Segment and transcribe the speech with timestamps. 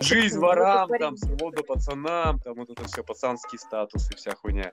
[0.00, 4.72] Жизнь ворам, там, свобода пацанам, там вот это все, пацанский статус и вся хуйня.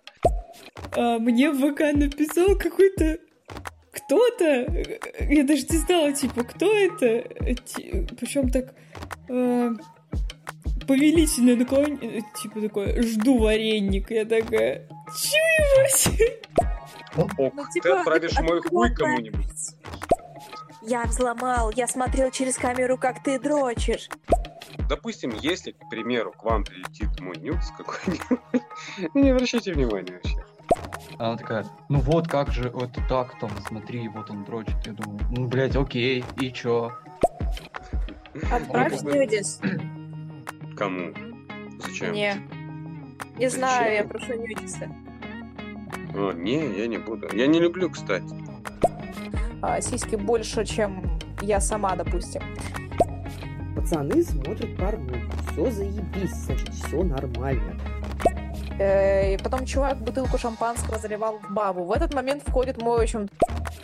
[0.95, 3.19] А, мне в ВК написал какой-то
[3.91, 4.45] кто-то,
[5.19, 7.29] я даже не знала, типа, кто это,
[8.15, 8.73] причем так
[9.29, 9.69] э,
[10.87, 11.99] повелительно наклон...
[12.41, 15.83] типа такое, жду вареник, я такая, чего
[17.15, 19.45] Ок, ну, типа, ты отправишь мой хуй кому-нибудь.
[20.81, 24.09] Я взломал, я смотрел через камеру, как ты дрочишь.
[24.89, 28.63] Допустим, если, к примеру, к вам прилетит мой нюкс какой-нибудь,
[29.13, 30.45] не обращайте внимания вообще.
[31.17, 34.75] Она такая, ну вот как же, вот так там, смотри, вот он дрочит.
[34.85, 36.91] Я думаю, ну, блядь, окей, и чё?
[38.51, 39.59] Отправь нюдис.
[40.75, 41.13] Кому?
[41.79, 42.13] Зачем?
[42.13, 42.35] Не.
[43.37, 43.49] Не Зачем?
[43.49, 44.89] знаю, я прошу нюдиса.
[46.15, 47.27] О, не, я не буду.
[47.35, 48.35] Я не люблю, кстати.
[49.61, 52.41] А, сиськи больше, чем я сама, допустим.
[53.75, 55.19] Пацаны смотрят порнуху.
[55.51, 57.79] Все заебись, значит, все нормально.
[58.79, 61.83] Э, и потом чувак бутылку шампанского заливал в бабу.
[61.85, 63.29] В этот момент входит мой очень...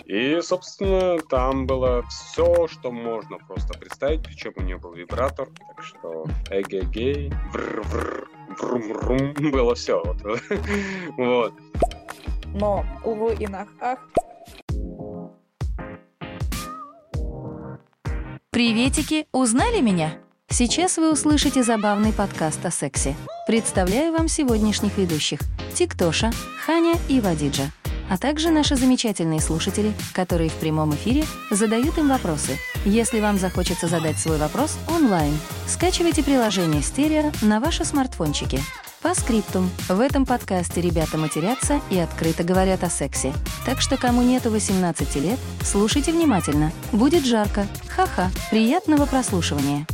[0.05, 5.83] И, собственно, там было все, что можно просто представить, причем у нее был вибратор, так
[5.83, 8.27] что эгегей, вр-вр,
[8.59, 10.01] врум-врум, было все.
[10.03, 10.41] Вот.
[11.17, 11.53] вот.
[12.55, 13.99] Но, увы и нах, ах,
[18.59, 20.15] Приветики, узнали меня?
[20.49, 23.15] Сейчас вы услышите забавный подкаст о сексе.
[23.47, 25.39] Представляю вам сегодняшних ведущих–
[25.73, 26.31] Тиктоша,
[26.65, 27.71] Ханя и Вадиджа,
[28.09, 32.57] а также наши замечательные слушатели, которые в прямом эфире задают им вопросы.
[32.83, 38.59] Если вам захочется задать свой вопрос онлайн, скачивайте приложение «Стерео» на ваши смартфончики–
[39.01, 39.69] по скриптум.
[39.87, 43.33] В этом подкасте ребята матерятся и открыто говорят о сексе.
[43.65, 46.71] Так что кому нету 18 лет, слушайте внимательно.
[46.91, 47.65] Будет жарко.
[47.89, 48.29] Ха-ха.
[48.51, 49.85] Приятного прослушивания.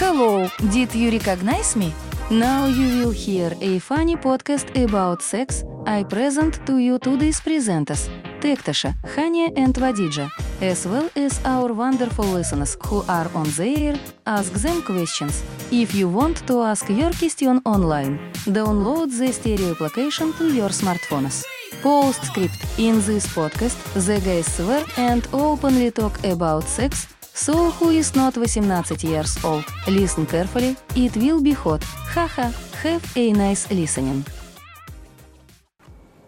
[0.00, 1.92] Hello, did you recognize me?
[2.30, 8.10] Now you will hear a funny podcast about sex I present to you today's presenters.
[8.46, 10.30] Текташа, Хания and Вадиджа,
[10.60, 15.42] as well as our wonderful listeners who are on there, ask them questions.
[15.72, 18.14] If you want to ask your question online,
[18.58, 21.44] download the stereo application to your smartphones.
[21.82, 22.58] Postscript.
[22.78, 28.38] In this podcast, the guys swear and openly talk about sex, so who is not
[28.38, 31.82] 18 years old, listen carefully, it will be hot.
[32.14, 32.52] Haha,
[32.84, 34.24] have a nice listening.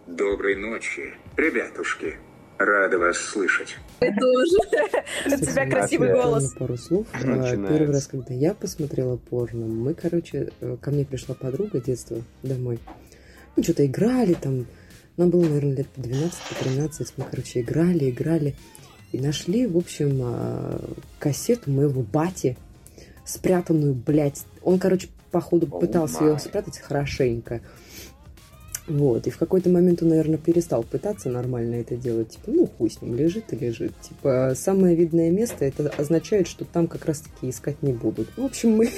[0.07, 2.17] Доброй ночи, ребятушки.
[2.57, 3.77] Рада вас слышать.
[3.99, 4.57] Ты тоже.
[5.25, 6.53] У тебя красивый голос.
[6.53, 7.07] Пару слов.
[7.13, 12.21] А, первый раз, когда я посмотрела порно, мы, короче, э, ко мне пришла подруга детства
[12.43, 12.79] домой.
[13.55, 14.67] Мы что-то играли там.
[15.15, 17.13] Нам было, наверное, лет по 12-13.
[17.15, 18.55] Мы, короче, играли, играли.
[19.13, 20.81] И нашли, в общем, а,
[21.17, 22.57] кассету моего бати,
[23.25, 24.45] спрятанную, блядь.
[24.63, 27.61] Он, короче, походу пытался ее спрятать хорошенько.
[28.89, 32.31] Вот, и в какой-то момент он, наверное, перестал пытаться нормально это делать.
[32.31, 33.93] Типа, ну, хуй с ним, лежит и лежит.
[34.01, 38.29] Типа, самое видное место, это означает, что там как раз-таки искать не будут.
[38.35, 38.89] В общем, мы,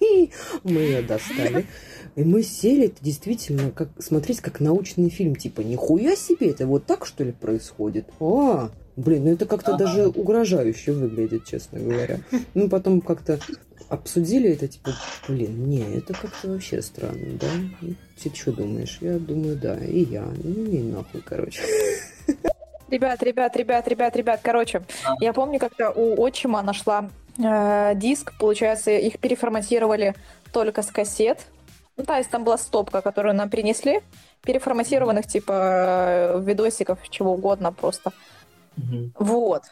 [0.62, 1.66] мы ее достали.
[2.14, 5.34] И мы сели, это действительно, как смотреть как научный фильм.
[5.34, 8.06] Типа, нихуя себе, это вот так, что ли, происходит?
[8.20, 9.84] А, Блин, ну это как-то ага.
[9.84, 12.20] даже угрожающе выглядит, честно говоря.
[12.54, 13.40] Ну, потом как-то
[13.88, 14.90] обсудили это, типа,
[15.28, 17.48] блин, не, это как-то вообще странно, да?
[18.22, 18.98] Ты что думаешь?
[19.00, 20.22] Я думаю, да, и я.
[20.42, 21.62] Ну, не нахуй, короче.
[22.88, 25.14] Ребят, ребят, ребят, ребят, ребят, короче, а.
[25.18, 30.14] я помню, как-то у отчима нашла э, диск, получается, их переформатировали
[30.52, 31.40] только с кассет.
[31.96, 34.02] Ну, то есть там была стопка, которую нам принесли,
[34.42, 38.12] переформатированных, типа, э, видосиков, чего угодно просто.
[38.76, 39.10] Угу.
[39.18, 39.62] Вот.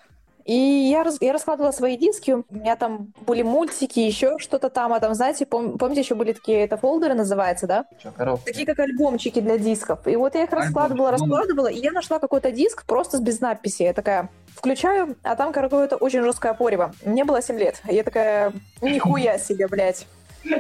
[0.45, 4.99] И я, я раскладывала свои диски, у меня там были мультики, еще что-то там, а
[4.99, 7.85] там, знаете, пом, помните, еще были такие, это фолдеры называется, да?
[7.99, 10.07] Что, такие как альбомчики для дисков.
[10.09, 11.31] И вот я их раскладывала, Альбом.
[11.31, 13.85] раскладывала, и я нашла какой-то диск просто без надписи.
[13.85, 16.93] Я такая, включаю, а там какое-то очень жесткое порево.
[17.05, 17.81] Мне было 7 лет.
[17.85, 20.07] Я такая, нихуя себе, блядь.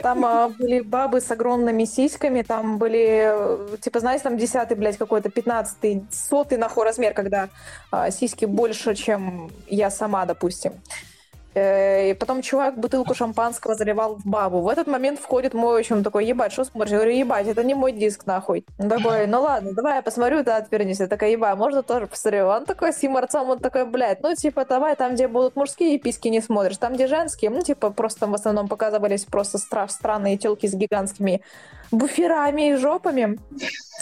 [0.02, 4.96] Там а, были бабы с огромными сиськами, там были, э, типа, знаете, там десятый, блядь,
[4.96, 7.48] какой-то, пятнадцатый, сотый нахуй размер, когда
[7.90, 10.72] а, сиськи больше, чем я сама, допустим.
[11.54, 14.60] Э, и потом чувак бутылку шампанского заливал в бабу.
[14.62, 16.92] В этот момент входит мой отчим такой, ебать, что смотришь?
[16.92, 18.64] Я говорю, ебать, это не мой диск, нахуй.
[18.78, 21.00] Он такой, ну ладно, давай я посмотрю, да, отвернись.
[21.00, 22.46] Я такая, ебать, можно тоже посмотрю?
[22.46, 26.28] Он такой с юморцом, он такой, блядь, ну типа давай там, где будут мужские писки,
[26.28, 26.78] не смотришь.
[26.78, 30.74] Там, где женские, ну типа просто там в основном показывались просто стра- странные телки с
[30.74, 31.42] гигантскими
[31.90, 33.38] буферами и жопами.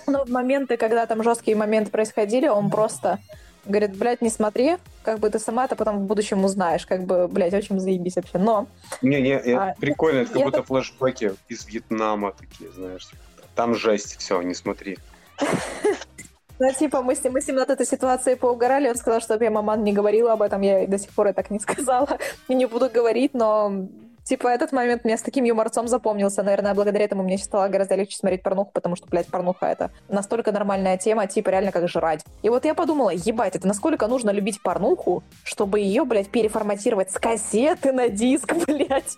[0.06, 3.18] Но в моменты, когда там жесткие моменты происходили, он просто
[3.64, 7.28] Говорит, блядь, не смотри, как бы ты сама это потом в будущем узнаешь, как бы,
[7.28, 8.38] блядь, очень заебись вообще.
[8.38, 8.66] Но...
[9.02, 13.08] Не-не, а, прикольно, это как будто флешбеки из Вьетнама такие, знаешь.
[13.54, 14.98] Там жесть, все, не смотри.
[16.58, 19.44] Ну, типа, мы с, ним, мы с ним над этой ситуацией поугорали, он сказал, чтобы
[19.44, 22.18] я маман не говорила об этом, я до сих пор и так не сказала,
[22.48, 23.86] и не буду говорить, но
[24.24, 26.42] Типа, этот момент мне с таким юморцом запомнился.
[26.42, 30.52] Наверное, благодаря этому мне стало гораздо легче смотреть порнуху, потому что, блядь, порнуха— это настолько
[30.52, 32.24] нормальная тема, типа, реально как жрать.
[32.42, 37.18] И вот я подумала, ебать, это насколько нужно любить порнуху, чтобы ее, блядь, переформатировать с
[37.18, 39.16] кассеты на диск, блядь.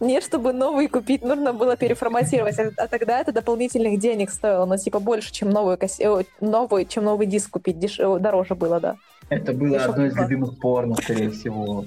[0.00, 2.58] Не чтобы новый купить, нужно было переформатировать.
[2.58, 7.04] А, а тогда это дополнительных денег стоило, но, типа, больше, чем новую кассету, новый, чем
[7.04, 8.96] новый диск купить, дороже было, да.
[9.28, 11.86] Это было одно из любимых порно, скорее всего.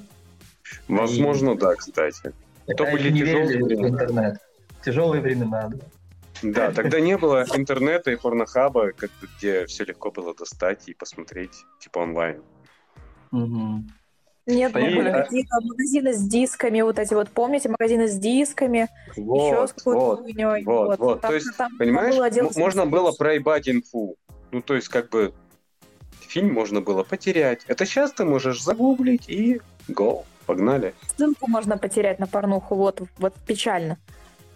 [0.88, 1.57] Возможно, и...
[1.57, 2.33] да, кстати.
[2.67, 3.88] Это были не тяжелые времена.
[3.89, 4.38] интернет.
[4.83, 5.77] Тяжелые времена, да.
[6.41, 10.94] Да, тогда не было интернета и порнохаба, как бы, где все легко было достать и
[10.94, 12.41] посмотреть, типа онлайн.
[13.31, 13.83] Угу.
[14.47, 14.79] Нет, и...
[14.79, 20.00] магазины, магазины с дисками, вот эти вот, помните, магазины с дисками, вот, еще с какой-то
[20.00, 20.63] вот, хуйней.
[20.63, 21.21] Вот, вот, вот.
[21.21, 24.17] Там, то есть, там понимаешь, было можно было проебать инфу.
[24.51, 25.33] Ну, то есть, как бы,
[26.19, 27.63] фильм можно было потерять.
[27.67, 30.25] Это сейчас ты можешь загуглить и go.
[30.45, 30.94] Погнали.
[31.18, 33.97] Ссылку можно потерять на порнуху, вот, вот печально.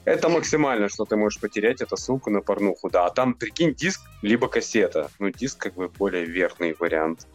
[0.05, 3.05] Это максимально, что ты можешь потерять, это ссылку на порнуху, да.
[3.05, 5.09] А там, прикинь, диск, либо кассета.
[5.19, 7.27] Ну, диск как бы более верный вариант.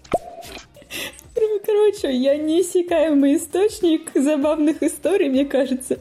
[1.35, 5.99] Короче, я неиссякаемый источник забавных историй, мне кажется.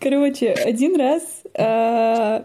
[0.00, 1.22] Короче, один раз
[1.54, 2.44] э,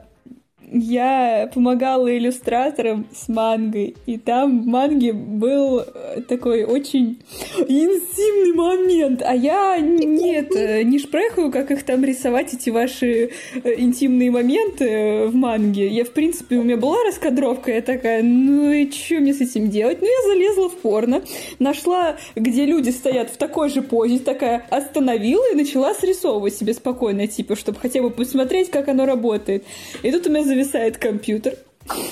[0.72, 7.20] я помогала иллюстраторам с мангой, и там в манге был э, такой очень
[7.68, 13.32] интимный момент, а я нет, э, не шпрехаю, как их там рисовать, эти ваши
[13.64, 15.88] э, интимные моменты в манге.
[15.88, 19.70] Я, в принципе, у меня была раскадровка, я такая, ну и что мне с этим
[19.70, 20.00] делать?
[20.02, 21.24] Ну, я залезла в порно,
[21.58, 27.28] нашла, где люди стоят в такой же позе, такая остановила и начала срисовывать себе спокойно,
[27.28, 29.64] типа, чтобы хотя бы посмотреть, как оно работает.
[30.04, 31.56] И тут у меня зависает компьютер.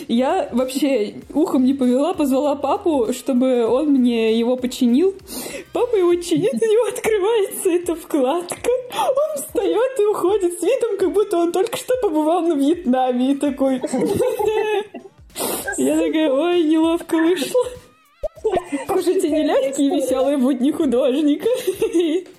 [0.08, 5.16] Я вообще ухом не повела, позвала папу, чтобы он мне его починил.
[5.74, 8.72] Папа его чинит, у него открывается эта вкладка.
[8.94, 13.36] Он встает и уходит с видом, как будто он только что побывал на Вьетнаме и
[13.36, 13.82] такой...
[15.78, 17.64] Я такая, ой, неловко вышло.
[18.88, 21.48] Кушайте не легкие веселые будни художника.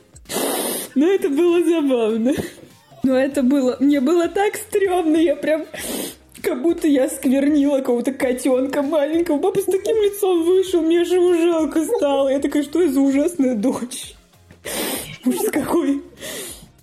[0.97, 2.35] Но это было забавно.
[3.03, 3.77] Но это было...
[3.81, 5.65] Мне было так стрёмно, я прям...
[6.43, 9.39] Как будто я сквернила какого-то котенка маленького.
[9.39, 12.29] Папа с таким лицом вышел, мне же жалко стало.
[12.29, 14.15] Я такая, что это за ужасная дочь?
[15.27, 16.03] Ужас какой.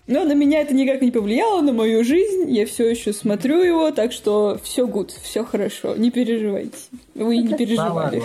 [0.07, 2.51] Но на меня это никак не повлияло, на мою жизнь.
[2.51, 5.95] Я все еще смотрю его, так что все гуд, все хорошо.
[5.95, 6.77] Не переживайте.
[7.15, 8.21] Вы не переживали.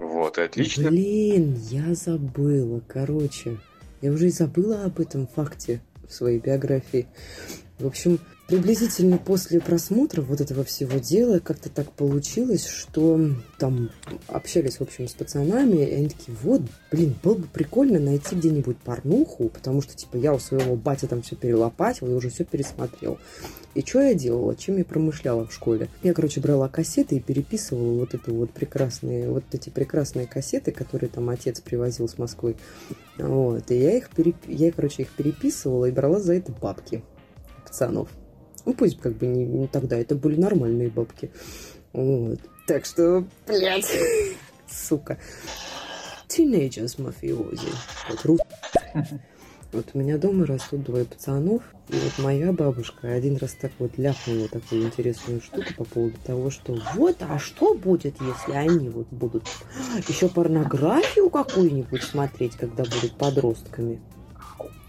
[0.00, 0.90] Вот, отлично.
[0.90, 2.80] Блин, я забыла.
[2.88, 3.58] Короче,
[4.00, 5.80] я уже и забыла об этом факте
[6.10, 7.06] своей биографии.
[7.78, 8.18] В общем,
[8.50, 13.30] приблизительно после просмотра вот этого всего дела как-то так получилось, что
[13.60, 13.90] там
[14.26, 18.76] общались, в общем, с пацанами, и они такие, вот, блин, было бы прикольно найти где-нибудь
[18.78, 23.18] порнуху, потому что, типа, я у своего батя там все перелопатил и уже все пересмотрел.
[23.76, 24.56] И что я делала?
[24.56, 25.88] Чем я промышляла в школе?
[26.02, 31.08] Я, короче, брала кассеты и переписывала вот эту вот прекрасные, вот эти прекрасные кассеты, которые
[31.08, 32.56] там отец привозил с Москвы.
[33.16, 33.70] Вот.
[33.70, 34.34] И я их, переп...
[34.48, 37.04] я, короче, их переписывала и брала за это бабки
[37.64, 38.08] пацанов.
[38.64, 41.30] Ну, пусть как бы не, не тогда, это были нормальные бабки.
[41.92, 42.38] Вот.
[42.66, 43.90] Так что, блядь,
[44.68, 45.18] сука.
[46.28, 47.68] Teenagers mafiosi.
[48.08, 48.40] Вот, рус...
[49.72, 53.96] Вот у меня дома растут двое пацанов, и вот моя бабушка один раз так вот
[53.98, 59.06] ляпнула такую интересную штуку по поводу того, что вот, а что будет, если они вот
[59.12, 59.44] будут
[60.08, 64.00] еще порнографию какую-нибудь смотреть, когда будут подростками?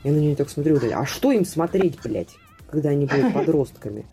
[0.03, 2.35] Я на нее так смотрю, а что им смотреть, блядь,
[2.71, 4.05] когда они будут подростками?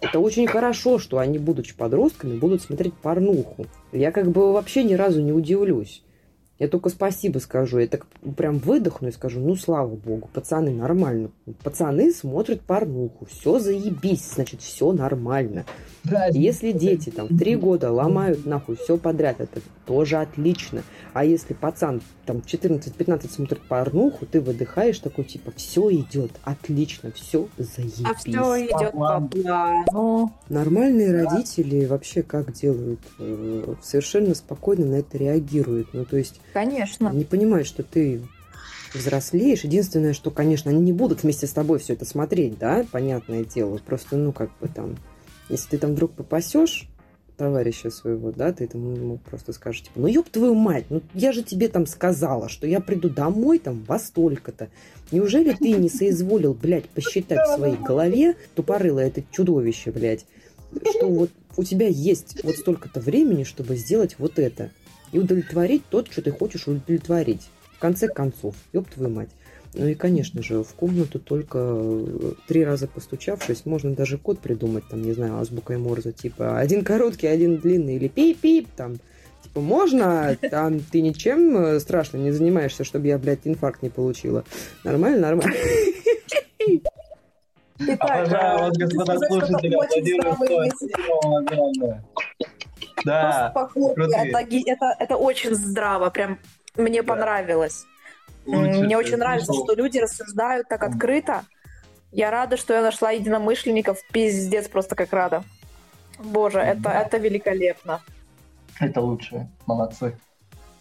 [0.00, 3.66] Это очень хорошо, что они, будучи подростками, будут смотреть порнуху.
[3.92, 6.02] Я как бы вообще ни разу не удивлюсь.
[6.60, 7.78] Я только спасибо скажу.
[7.78, 8.06] Я так
[8.36, 11.30] прям выдохну и скажу, ну, слава богу, пацаны, нормально.
[11.64, 13.26] Пацаны смотрят порнуху.
[13.26, 15.64] Все заебись, значит, все нормально.
[16.30, 20.82] Если дети там в три года ломают нахуй все подряд, это тоже отлично.
[21.12, 27.48] А если пацан там 14-15 смотрит порнуху, ты выдыхаешь такой типа, все идет отлично, все
[27.58, 28.04] заебись.
[28.04, 30.32] А все идет по плану.
[30.48, 33.00] Нормальные родители вообще как делают?
[33.18, 35.88] Э, совершенно спокойно на это реагируют.
[35.94, 36.40] Ну, то есть...
[36.54, 37.10] Конечно.
[37.12, 38.22] Не понимают, что ты
[38.94, 39.64] взрослеешь.
[39.64, 43.78] Единственное, что, конечно, они не будут вместе с тобой все это смотреть, да, понятное дело.
[43.84, 44.96] Просто, ну, как бы там
[45.48, 46.88] если ты там вдруг попасешь,
[47.36, 51.32] товарища своего, да, ты этому ему просто скажешь, типа, ну ёб твою мать, ну я
[51.32, 54.68] же тебе там сказала, что я приду домой там во столько-то.
[55.10, 60.26] Неужели ты не соизволил, блядь, посчитать в своей голове, тупорылое это чудовище, блядь,
[60.96, 64.70] что вот у тебя есть вот столько-то времени, чтобы сделать вот это.
[65.14, 67.48] И удовлетворить тот, что ты хочешь удовлетворить.
[67.76, 69.28] В конце концов, ёб твою мать.
[69.72, 74.82] Ну и, конечно же, в комнату только э, три раза постучавшись, можно даже код придумать,
[74.90, 78.98] там, не знаю, азбукой Морзе, типа один короткий, один длинный, или пип-пип, там,
[79.44, 84.44] типа, можно, там, ты ничем э, страшным не занимаешься, чтобы я, блядь, инфаркт не получила.
[84.82, 85.56] Нормально, нормально.
[87.98, 90.36] Обожаю вас, господа слушатели, аплодирую
[93.04, 96.38] Да, это, это очень здраво, прям
[96.76, 97.86] мне понравилось.
[98.46, 101.44] Мне очень нравится, что люди рассуждают так открыто.
[102.12, 103.98] Я рада, что я нашла единомышленников.
[104.12, 105.42] Пиздец, просто как рада.
[106.18, 108.00] Боже, это, это великолепно.
[108.78, 109.48] Это лучше.
[109.66, 110.16] Молодцы.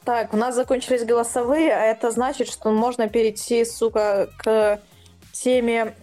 [0.05, 4.79] Так, у нас закончились голосовые, а это значит, что можно перейти, сука, к
[5.31, 5.95] теме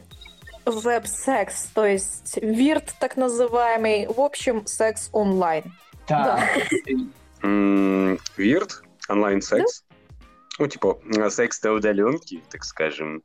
[0.65, 5.65] веб-секс, то есть вирт так называемый, в общем, секс онлайн.
[6.09, 6.43] Да.
[8.37, 9.85] Вирт, онлайн-секс.
[10.59, 10.99] Ну, типа,
[11.31, 13.23] секс на удаленке, так скажем.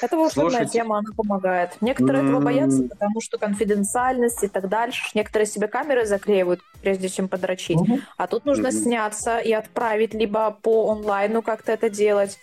[0.00, 0.72] Это волшебная Слушайте...
[0.72, 1.76] тема, она помогает.
[1.80, 2.28] Некоторые mm-hmm.
[2.28, 5.02] этого боятся, потому что конфиденциальность и так дальше.
[5.14, 7.78] Некоторые себе камеры заклеивают, прежде чем подрочить.
[7.78, 8.00] Mm-hmm.
[8.16, 8.82] А тут нужно mm-hmm.
[8.82, 12.38] сняться и отправить либо по онлайну как-то это делать,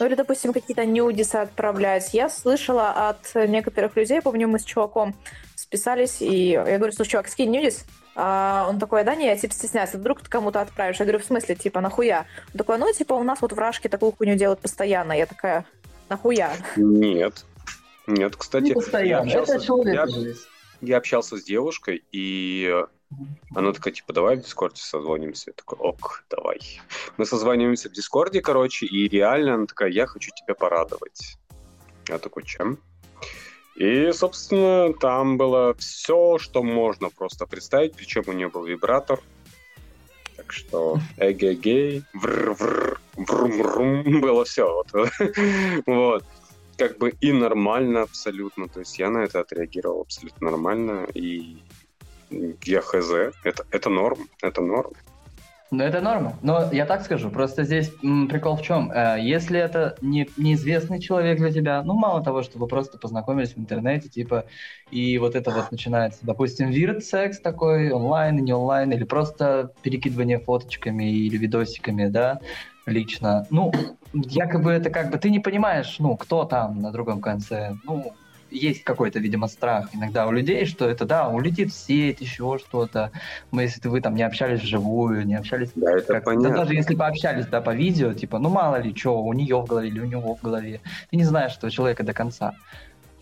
[0.00, 2.12] ну или, допустим, какие-то нюдисы отправлять.
[2.14, 5.14] Я слышала от некоторых людей, помню, мы с чуваком
[5.54, 7.84] списались, и я говорю, слушай, чувак, скинь нюдис,
[8.18, 10.98] он такой, да не, я типа стесняюсь, вдруг ты кому-то отправишь.
[10.98, 12.26] Я говорю, в смысле, типа, нахуя?
[12.52, 15.12] Он такой, ну, типа, у нас вот вражки такую хуйню делают постоянно.
[15.12, 15.64] Я такая,
[16.08, 16.52] нахуя?
[16.76, 17.44] Нет.
[18.08, 19.28] Нет, кстати, не постоянно.
[19.28, 20.32] Я общался, это человек я,
[20.80, 22.84] я общался с девушкой, и
[23.54, 25.50] она такая, типа, давай в Дискорде созвонимся.
[25.50, 26.58] Я такой, ок, давай.
[27.18, 31.38] Мы созваниваемся в Дискорде, короче, и реально она такая, я хочу тебя порадовать.
[32.08, 32.78] Я такой, чем?
[33.78, 39.20] И, собственно, там было все, что можно просто представить, причем у нее был вибратор.
[40.36, 44.66] Так что эгегей, врум-врум, было все.
[44.66, 44.88] Вот.
[45.86, 46.24] вот.
[46.76, 48.68] Как бы и нормально абсолютно.
[48.68, 51.06] То есть я на это отреагировал абсолютно нормально.
[51.14, 51.58] И
[52.64, 53.12] я хз.
[53.44, 54.28] Это, это норм.
[54.42, 54.92] Это норм.
[55.70, 56.38] Ну, это норма.
[56.42, 58.90] Но я так скажу, просто здесь м, прикол в чем?
[58.90, 63.54] Э, если это не, неизвестный человек для тебя, ну, мало того, что вы просто познакомились
[63.54, 64.46] в интернете, типа,
[64.88, 70.38] и вот это вот начинается, допустим, вирт секс такой, онлайн не онлайн, или просто перекидывание
[70.40, 72.40] фоточками или видосиками, да,
[72.86, 73.46] лично.
[73.50, 78.18] Ну, якобы это как бы, ты не понимаешь, ну, кто там на другом конце, ну,
[78.50, 83.10] есть какой-то, видимо, страх иногда у людей, что это, да, улетит в сеть, еще что-то.
[83.50, 85.70] Мы, если вы там не общались вживую, не общались...
[85.74, 86.50] Да, это как, понятно.
[86.50, 89.66] Да, даже если пообщались, да, по видео, типа, ну, мало ли, что у нее в
[89.66, 90.80] голове или у него в голове.
[91.10, 92.54] Ты не знаешь этого человека до конца.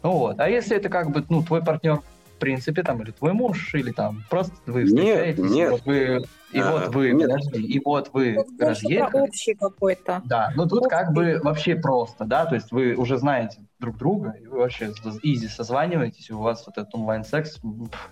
[0.03, 0.39] Ну вот.
[0.39, 2.01] А если это как бы, ну, твой партнер
[2.37, 5.71] в принципе, там, или твой муж, или там, просто вы встречаетесь, нет, нет.
[5.71, 7.31] Вот вы, и а, вот вы, нет.
[7.31, 9.23] подожди, и вот вы вот разъехали.
[9.23, 10.21] общий какой-то.
[10.27, 10.91] Да, ну тут общий.
[10.91, 14.93] как бы вообще просто, да, то есть вы уже знаете друг друга, и вы вообще
[15.23, 17.59] изи созваниваетесь, и у вас вот этот онлайн-секс,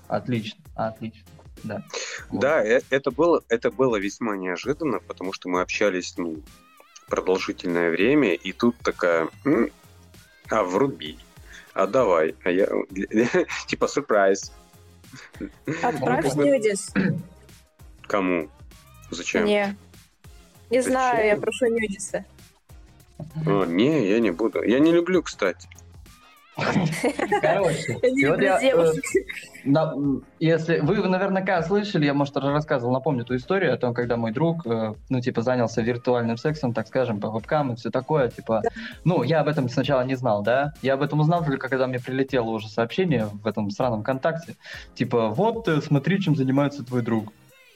[0.08, 1.26] отлично, отлично.
[1.62, 1.82] Да,
[2.32, 2.66] да вот.
[2.66, 6.36] Э, это, было, это было весьма неожиданно, потому что мы общались ну,
[7.08, 9.28] продолжительное время, и тут такая,
[10.48, 11.18] а вруби
[11.74, 12.68] а давай, а я...
[13.66, 14.52] типа сюрприз.
[15.82, 16.92] Отправь нюдис.
[18.06, 18.48] Кому?
[19.10, 19.44] Зачем?
[19.44, 19.76] Не.
[20.70, 20.92] Не Зачем?
[20.92, 22.24] знаю, я прошу нюдисы.
[23.46, 24.62] О, не, я не буду.
[24.62, 25.68] Я не люблю, кстати.
[27.42, 28.92] Короче, э,
[29.64, 29.94] на,
[30.38, 34.64] если вы наверняка слышали, я, может, рассказывал, напомню ту историю о том, когда мой друг,
[34.66, 38.62] э, ну, типа, занялся виртуальным сексом, так скажем, по вебкам и все такое, типа,
[39.04, 41.98] ну, я об этом сначала не знал, да, я об этом узнал только когда мне
[41.98, 44.54] прилетело уже сообщение в этом сраном контакте,
[44.94, 47.32] типа, вот, э, смотри, чем занимается твой друг.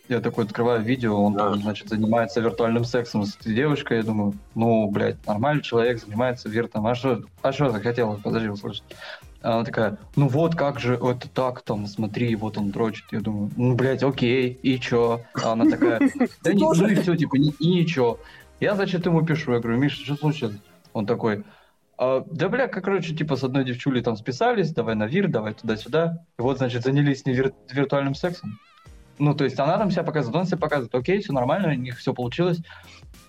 [0.09, 3.99] Я такой открываю видео, он там, значит, занимается виртуальным сексом с этой девушкой.
[3.99, 6.87] Я думаю, ну, блядь, нормальный человек занимается виртом.
[6.87, 8.17] А что, а что захотела?
[8.17, 8.85] Подожди, услышать.
[9.43, 13.05] А она такая, ну вот как же это так там, смотри, вот он дрочит.
[13.13, 15.21] Я думаю, ну, блядь, окей, и чё?
[15.35, 16.01] А она такая,
[16.43, 18.19] да не, ну и все, типа, и ничего.
[18.61, 20.57] Я, значит, ему пишу, я говорю, Миша, что случилось?
[20.93, 21.45] Он такой,
[21.97, 25.55] а, да, бля, как, короче, типа с одной девчулей там списались, давай на вир, давай
[25.55, 26.25] туда-сюда.
[26.39, 28.59] И вот, значит, занялись не вир- виртуальным сексом.
[29.19, 31.99] Ну, то есть она там себя показывает, он себя показывает, окей, все нормально, у них
[31.99, 32.59] все получилось.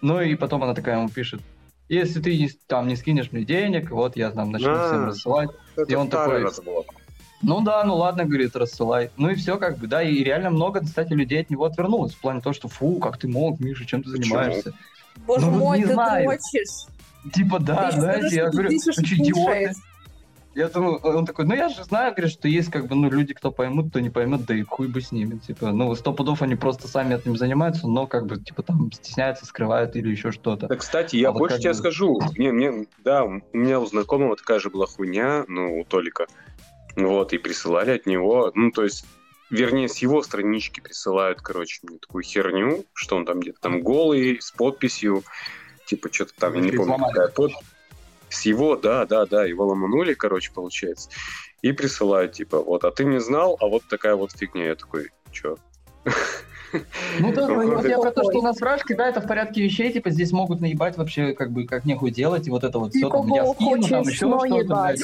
[0.02, 1.42] Ну и потом она такая ему пишет,
[1.90, 5.50] если ты там не скинешь мне денег, вот я там начну а, всем рассылать.
[5.88, 6.44] И он такой...
[6.44, 6.86] Разговор.
[7.42, 9.12] Ну да, ну ладно, говорит, рассылай.
[9.18, 12.14] Ну и все как бы, да, и реально много, кстати, людей от него отвернулось.
[12.14, 14.74] В плане того, что фу, как ты мог, Миша, чем ты занимаешься?
[15.26, 16.26] Боже ну, мой, ты знаю.
[16.26, 16.88] дрочишь.
[17.34, 19.74] Типа, да, ты знаете, я говорю, ты что, идиоты?
[20.56, 23.34] Я думаю, он такой, ну я же знаю, говорит, что есть как бы, ну, люди,
[23.34, 26.42] кто поймут, кто не поймет, да и хуй бы с ними, типа, ну, сто пудов
[26.42, 30.68] они просто сами этим занимаются, но как бы, типа, там стесняются, скрывают или еще что-то.
[30.68, 31.78] Да, кстати, я а больше вот тебе бы...
[31.78, 36.26] скажу, мне, мне, да, у меня у знакомого такая же была хуйня, ну, у Толика,
[36.96, 39.06] вот, и присылали от него, ну, то есть,
[39.52, 44.42] вернее, с его странички присылают, короче, мне такую херню, что он там где-то там голый,
[44.42, 45.24] с подписью,
[45.86, 47.60] типа, что-то там, я не помню, какая подпись
[48.30, 51.10] с его, да, да, да, его ломанули, короче, получается,
[51.62, 54.68] и присылают, типа, вот, а ты не знал, а вот такая вот фигня.
[54.68, 55.58] Я такой, чё?
[57.20, 59.92] Ну да, вот я про то, что у нас вражки, да, это в порядке вещей,
[59.92, 63.10] типа здесь могут наебать вообще как бы как нехуй делать, и вот это вот все,
[63.10, 64.96] там, я скину, там еще что-то,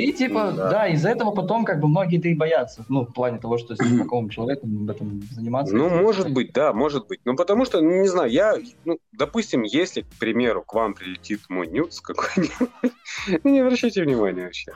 [0.00, 3.38] И типа, да, да из-за этого потом как бы многие-то и боятся, ну, в плане
[3.38, 5.74] того, что с незнакомым человеком об этом заниматься.
[5.74, 7.20] Ну, может быть, да, может быть.
[7.24, 11.40] Ну, потому что, ну, не знаю, я, ну, допустим, если, к примеру, к вам прилетит
[11.48, 12.92] мой нюц какой-нибудь,
[13.44, 14.72] не обращайте внимания вообще.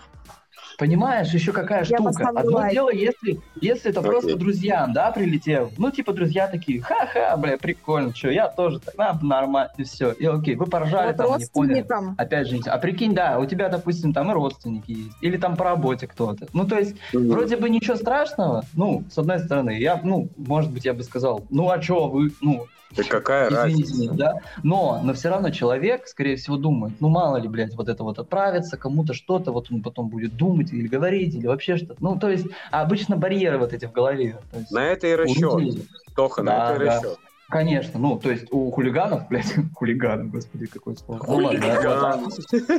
[0.79, 2.31] Понимаешь, еще какая я штука.
[2.35, 4.05] Одно дело, если, если это okay.
[4.05, 5.71] просто друзьям, да, прилетел.
[5.79, 10.13] Ну, типа, друзья такие, ха-ха, бля, прикольно, что, я тоже так, на, нормально, и все.
[10.13, 11.87] И окей, вы поржали, вот там, не поняли.
[12.17, 15.65] Опять же, а прикинь, да, у тебя, допустим, там и родственники есть, или там по
[15.65, 16.47] работе кто-то.
[16.53, 17.31] Ну, то есть, mm-hmm.
[17.31, 21.45] вроде бы ничего страшного, ну, с одной стороны, я, ну, может быть, я бы сказал,
[21.51, 22.67] ну, а что вы, ну,
[22.97, 24.15] да какая Извините, разница?
[24.15, 24.35] Да?
[24.63, 28.19] Но, но все равно человек, скорее всего, думает, ну мало ли, блядь, вот это вот
[28.19, 31.97] отправится, кому-то что-то, вот он потом будет думать или говорить, или вообще что-то.
[32.01, 34.39] Ну, то есть, обычно барьеры вот эти в голове.
[34.53, 35.87] есть, на это и расчет.
[36.15, 36.97] Тоха, да, на это и да.
[36.97, 37.19] расчет.
[37.51, 41.25] Конечно, ну, то есть у хулиганов, блядь, хулиганов, господи, какое слово.
[41.27, 42.29] Ну, ладно,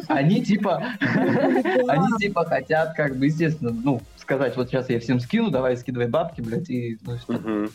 [0.07, 5.51] они типа, они типа хотят, как бы, естественно, ну, сказать, вот сейчас я всем скину,
[5.51, 7.69] давай скидывай бабки, блядь, и, ну,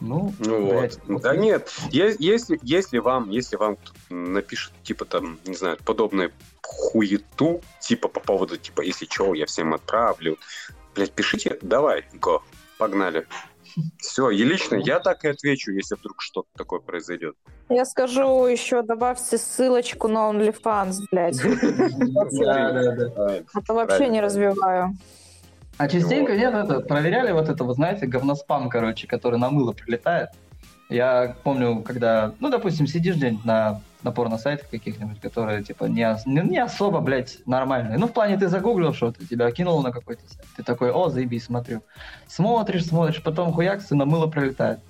[0.00, 0.98] ну, ну вот.
[1.22, 3.78] Да нет, если, если вам, если вам
[4.10, 6.32] напишут, типа там, не знаю, подобное
[6.62, 10.38] хуету, типа по поводу, типа, если что, я всем отправлю,
[10.94, 12.42] блядь, пишите, давай, го,
[12.78, 13.26] погнали.
[13.98, 17.36] Все, и лично я так и отвечу, если вдруг что-то такое произойдет.
[17.68, 21.40] Я скажу еще, добавьте ссылочку на OnlyFans, блядь.
[23.54, 24.96] Это вообще не развиваю.
[25.76, 26.38] А частенько вот.
[26.38, 30.30] нет, это, проверяли вот это, вы знаете, говноспам, короче, который на мыло прилетает.
[30.88, 36.58] Я помню, когда, ну, допустим, сидишь где-нибудь на, на порно-сайтах каких-нибудь, которые, типа, не, не
[36.58, 37.98] особо, блядь, нормальные.
[37.98, 40.46] Ну, в плане, ты загуглил что-то, тебя кинуло на какой-то сайт.
[40.56, 41.80] Ты такой, о, заебись, смотрю.
[42.28, 44.80] Смотришь, смотришь, потом хуякс, и на мыло прилетает.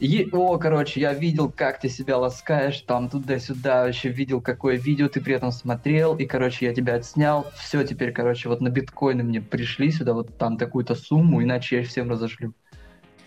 [0.00, 5.08] И, о, короче, я видел, как ты себя ласкаешь, там туда-сюда, вообще видел, какое видео
[5.08, 9.24] ты при этом смотрел, и, короче, я тебя отснял, все, теперь, короче, вот на биткоины
[9.24, 12.52] мне пришли сюда, вот там такую-то сумму, иначе я всем разошлю.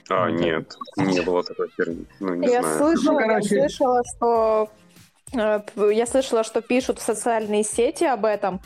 [0.09, 2.05] А, нет, не было такой херни.
[2.19, 2.77] Ну, не я знаю.
[2.77, 3.55] Слышала, ну, короче...
[3.55, 4.69] Я слышала, что
[5.33, 8.61] э, я слышала, что пишут в социальные сети об этом,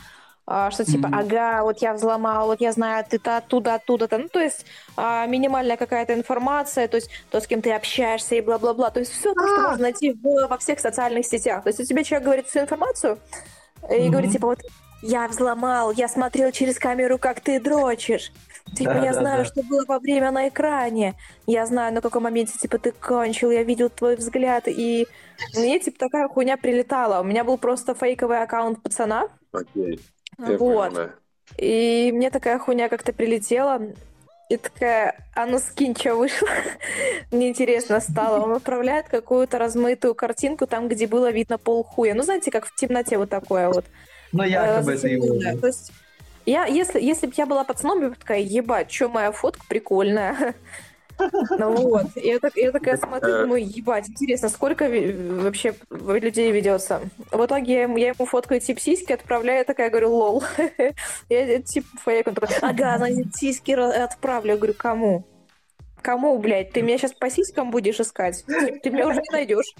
[0.70, 1.18] что типа, mm-hmm.
[1.18, 4.18] ага, вот я взломал, вот я знаю, ты-то оттуда, оттуда-то.
[4.18, 4.64] Ну, то есть
[4.96, 8.90] а, минимальная какая-то информация, то есть то, с кем ты общаешься и бла-бла-бла.
[8.90, 11.64] То есть все то, что можно найти в, во всех социальных сетях.
[11.64, 13.18] То есть у тебе человек говорит всю информацию
[13.90, 14.08] и mm-hmm.
[14.08, 14.60] говорит, типа, вот
[15.02, 18.32] я взломал, я смотрел через камеру, как ты дрочишь.
[18.74, 19.44] Типа, да, я да, знаю, да.
[19.44, 21.14] что было во время на экране.
[21.46, 25.06] Я знаю, на каком моменте, типа, ты кончил, я видел твой взгляд, и
[25.54, 27.20] мне, типа, такая хуйня прилетала.
[27.20, 29.28] У меня был просто фейковый аккаунт пацана.
[29.52, 30.00] Okay.
[30.38, 30.58] Я вот.
[30.58, 31.10] Понял, да.
[31.58, 33.80] И мне такая хуйня как-то прилетела.
[34.48, 36.48] И такая, а ну скинь, что вышло?
[37.32, 38.44] Мне интересно стало.
[38.44, 42.14] Он отправляет какую-то размытую картинку там, где было видно пол хуя.
[42.14, 43.84] Ну, знаете, как в темноте вот такое вот.
[44.30, 45.40] Ну, якобы это его.
[45.60, 45.92] То есть
[46.44, 50.54] я, если, если бы я была пацаном, я бы такая, ебать, что моя фотка прикольная.
[51.18, 53.42] Ну вот, я, так, я такая смотрю, э.
[53.42, 57.00] думаю, ебать, интересно, сколько вообще людей ведется.
[57.30, 60.44] В итоге я ему, я ему фоткаю тип сиськи, отправляю, такая говорю, лол.
[61.28, 64.52] Я тип фейк, он такой, ага, значит, сиськи отправлю.
[64.52, 65.24] Я говорю, кому?
[66.02, 66.72] Кому, блядь?
[66.72, 68.44] Ты меня сейчас по сиськам будешь искать?
[68.46, 69.74] Ты меня уже не найдешь.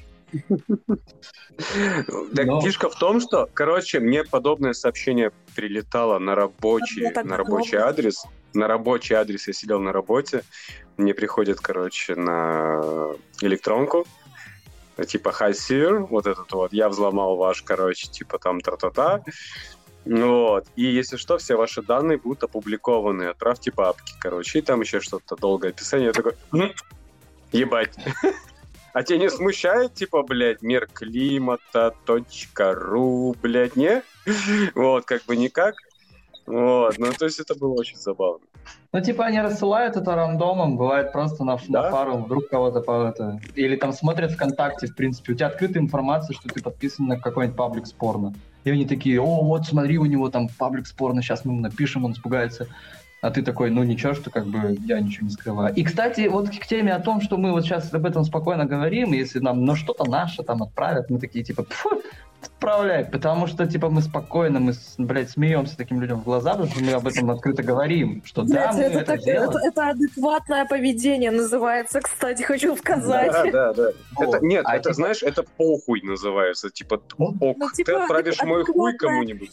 [2.34, 2.60] Так Но...
[2.60, 8.24] фишка в том, что, короче, мне подобное сообщение прилетало на рабочий, на рабочий адрес.
[8.56, 10.42] На рабочий адрес я сидел на работе.
[10.96, 14.06] Мне приходит, короче, на электронку.
[15.06, 19.22] Типа, hi, sir, вот этот вот, я взломал ваш, короче, типа там тра-та-та.
[20.06, 20.66] Вот.
[20.74, 23.24] И если что, все ваши данные будут опубликованы.
[23.24, 24.60] Отправьте бабки, короче.
[24.60, 26.06] И там еще что-то долгое описание.
[26.06, 26.32] Я такой,
[27.52, 27.94] ебать.
[28.94, 34.02] А тебя не смущает, типа, блядь, мир климата, точка ру, блядь, не?
[34.74, 35.74] Вот, как бы никак.
[36.46, 38.44] Вот, ну то есть это было очень забавно.
[38.92, 41.82] Ну, типа, они рассылают это рандомом, бывает просто на, да?
[41.82, 43.40] на пару, вдруг кого-то по это...
[43.54, 47.56] Или там смотрят ВКонтакте, в принципе, у тебя открытая информация, что ты подписан на какой-нибудь
[47.56, 48.34] паблик спорно.
[48.64, 52.12] И они такие, о, вот смотри, у него там паблик спорно, сейчас мы напишем, он
[52.12, 52.68] испугается.
[53.22, 55.74] А ты такой, ну ничего, что как бы я ничего не скрываю.
[55.74, 59.12] И, кстати, вот к теме о том, что мы вот сейчас об этом спокойно говорим,
[59.12, 61.64] если нам, ну что-то наше там отправят, мы такие типа,
[62.42, 66.82] отправляй, потому что, типа, мы спокойно, мы, блядь, смеемся таким людям в глаза, потому что
[66.82, 71.30] мы об этом открыто говорим, что да, мы это, это, так, это, это адекватное поведение
[71.30, 73.32] называется, кстати, хочу сказать.
[73.32, 73.90] Да, да, да.
[74.18, 74.94] Это, нет, а это, типа...
[74.94, 79.50] знаешь, это похуй называется, типа, ок, ну, типа, ты отправишь мой хуй кому-нибудь.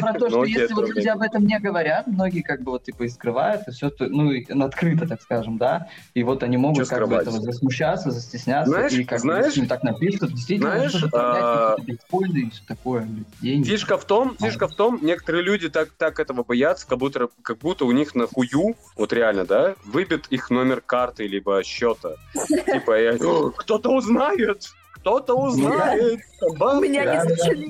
[0.00, 3.04] Про то, что если вот люди об этом не говорят, многие как бы вот типа
[3.04, 7.16] и скрывают, и все, ну, открыто, так скажем, да, и вот они могут как бы
[7.16, 11.76] этого засмущаться, застесняться, и как бы так напишут, действительно, знаешь, а...
[11.80, 13.08] биткоины и все такое,
[13.40, 13.68] деньги.
[13.68, 17.58] Фишка в том, фишка в том, некоторые люди так, так этого боятся, как будто, как
[17.58, 22.16] будто у них на хую, вот реально, да, выбит их номер карты либо счета.
[22.48, 24.72] Типа, кто-то узнает,
[25.02, 26.20] кто-то узнает.
[26.40, 27.66] У меня не зачали.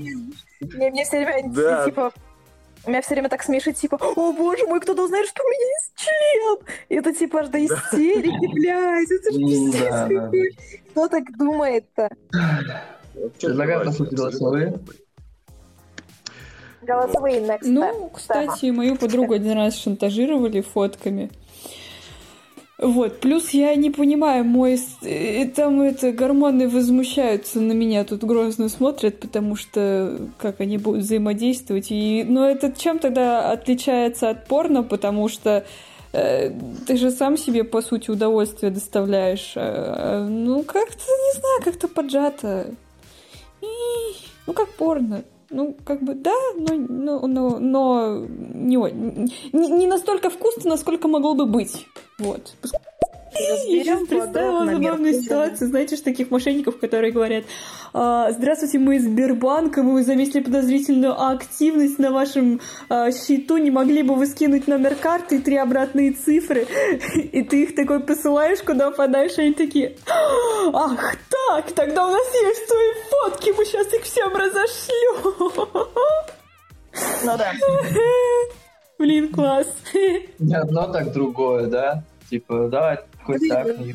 [0.61, 1.85] Мне, мне все время, да.
[1.85, 2.13] типа,
[2.87, 5.93] меня все время так смешит, типа, о боже мой, кто-то узнает, что у меня есть
[5.97, 6.59] член.
[6.89, 12.11] И это типа аж до истерики, блядь, это же пиздец Кто так думает-то?
[13.41, 14.79] Предлагаю послушать голосовые.
[16.83, 21.31] Голосовые next Ну, кстати, мою подругу один раз шантажировали фотками.
[22.83, 24.77] Вот, плюс я не понимаю, мой...
[25.03, 31.03] И там это гормоны возмущаются на меня, тут грозно смотрят, потому что как они будут
[31.03, 31.93] взаимодействовать.
[31.93, 32.25] И...
[32.25, 35.65] Но это чем тогда отличается от порно, потому что
[36.13, 36.51] э,
[36.85, 39.53] ты же сам себе, по сути, удовольствие доставляешь.
[39.55, 42.75] Э, ну, как-то, не знаю, как-то поджато.
[44.45, 45.23] Ну, как порно.
[45.53, 48.77] Ну, как бы, да, но, но, но, но не,
[49.53, 51.87] не, настолько вкусно, насколько могло бы быть.
[52.19, 52.55] Вот.
[53.39, 57.45] Я сейчас представила забавную ситуацию, знаете, что таких мошенников, которые говорят,
[57.93, 64.03] «А, здравствуйте, мы из Сбербанка, мы заметили подозрительную активность на вашем а, счету, не могли
[64.03, 66.67] бы вы скинуть номер карты и три обратные цифры?
[67.15, 69.97] И ты их такой посылаешь, куда попадаешь, и они такие,
[70.73, 75.73] ах так, тогда у нас есть твои фотки, мы сейчас их всем разошлем.
[77.25, 77.53] Ну да.
[78.99, 79.67] Блин, класс.
[80.39, 82.05] Не одно, так другое, да?
[82.33, 83.95] Типа, давай хоть так, не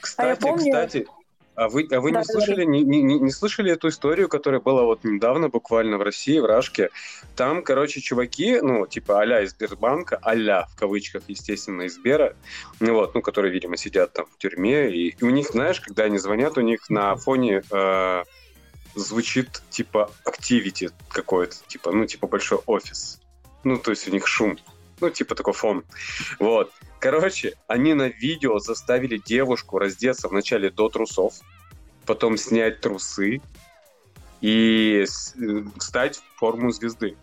[0.00, 0.64] Кстати, а помню...
[0.64, 1.06] кстати,
[1.54, 4.82] а вы, а вы да, не слышали, не, не, не слышали эту историю, которая была
[4.82, 6.90] вот недавно буквально в России, в Рашке?
[7.36, 10.34] Там, короче, чуваки, ну, типа а-ля из Сбербанка, а
[10.66, 12.34] в кавычках, естественно, из Сбера,
[12.80, 16.02] ну, вот, ну, которые, видимо, сидят там в тюрьме, и, и у них, знаешь, когда
[16.02, 18.24] они звонят, у них на фоне э,
[18.96, 23.20] звучит, типа, activity какой-то, типа, ну, типа, большой офис.
[23.62, 24.58] Ну, то есть у них шум.
[25.02, 25.84] Ну, типа такой фон.
[26.38, 26.72] Вот.
[27.02, 31.34] Короче, они на видео заставили девушку раздеться вначале до трусов,
[32.06, 33.40] потом снять трусы
[34.40, 35.04] и
[35.78, 37.16] встать в форму звезды.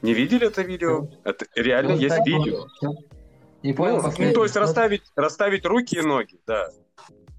[0.00, 1.08] Не видели это видео?
[1.24, 2.68] Это реально ну, есть видео.
[3.64, 6.68] Не понял, ну, ну, то есть расставить, расставить руки и ноги, да.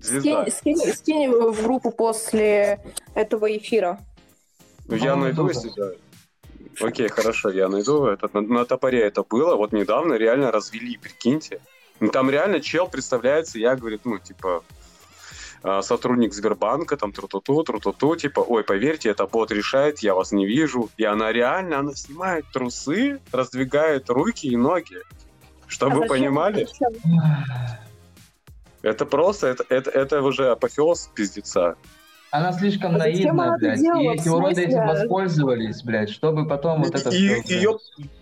[0.01, 0.49] Звезда.
[0.49, 2.83] Скинь, скинь, скинь в группу после
[3.15, 4.01] этого эфира.
[4.87, 5.91] Ну, я найду, если да.
[6.81, 8.05] Окей, хорошо, я найду.
[8.05, 9.55] Это, на, на топоре это было.
[9.55, 11.59] Вот недавно реально развели, прикиньте.
[11.99, 14.63] Ну, там реально чел представляется, я, говорит, ну, типа,
[15.63, 20.45] а, сотрудник Сбербанка, там, тру-ту-ту, тру-ту-ту, типа, ой, поверьте, это бот решает, я вас не
[20.45, 20.89] вижу.
[20.97, 24.97] И она реально, она снимает трусы, раздвигает руки и ноги.
[25.67, 26.67] Чтобы а вы понимали.
[28.81, 31.77] Это просто, это, это, это уже апофеоз пиздеца.
[32.33, 33.79] Она слишком а наивная, блядь.
[33.79, 37.55] И эти уроды этим воспользовались, блядь, чтобы потом вот это и, все...
[37.55, 37.77] Ее,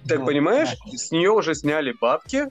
[0.06, 2.50] так ну, понимаешь, с нее уже сняли бабки,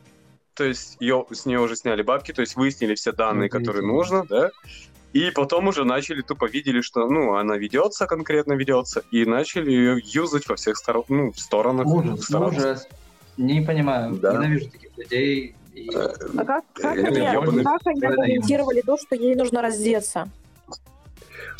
[0.54, 3.86] то есть ее, с нее уже сняли бабки, то есть выяснили все данные, ну, которые
[3.86, 4.52] нужно, да,
[5.12, 10.00] и потом уже начали тупо видели, что, ну, она ведется, конкретно ведется, и начали ее
[10.02, 11.04] юзать во всех стор...
[11.10, 11.86] ну, сторонах.
[11.86, 12.56] Ужас, сторонах.
[12.56, 12.88] ужас.
[13.36, 14.32] Не понимаю, да.
[14.32, 15.54] ненавижу таких людей.
[15.74, 15.90] И...
[15.94, 20.30] А как, как, они, как они аргументировали то, что ей нужно раздеться?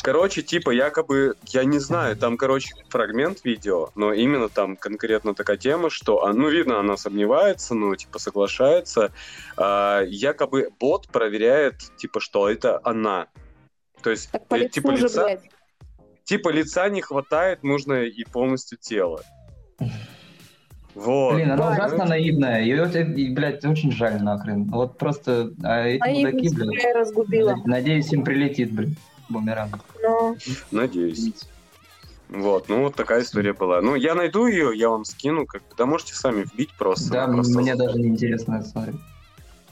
[0.03, 5.57] Короче, типа, якобы, я не знаю, там, короче, фрагмент видео, но именно там конкретно такая
[5.57, 9.11] тема, что, а, ну, видно, она сомневается, ну, типа, соглашается.
[9.57, 13.27] А, якобы бот проверяет, типа, что это она.
[14.01, 15.23] То есть, так э, типа, лица...
[15.25, 15.49] Блядь.
[16.23, 19.21] Типа, лица не хватает, нужно и полностью тело.
[20.95, 21.35] Вот.
[21.35, 22.61] Блин, она да, ужасно наивная.
[22.61, 22.85] Ее,
[23.33, 24.65] блядь, очень жаль нахрен.
[24.65, 26.49] Вот просто а эти мудаки,
[27.27, 28.97] блядь, надеюсь, им прилетит, блядь
[29.31, 29.77] бумеранг.
[30.01, 30.37] Ну...
[30.71, 31.33] Надеюсь.
[32.29, 33.81] Вот, ну вот такая история была.
[33.81, 37.11] Ну, я найду ее, я вам скину, как да можете сами вбить просто.
[37.11, 37.59] Да, просто...
[37.59, 38.95] мне даже не интересно смотреть.